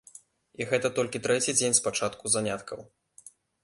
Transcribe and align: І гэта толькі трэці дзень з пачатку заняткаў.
І 0.61 0.67
гэта 0.71 0.91
толькі 1.01 1.23
трэці 1.29 1.57
дзень 1.59 1.77
з 1.83 1.87
пачатку 1.91 2.35
заняткаў. 2.39 2.79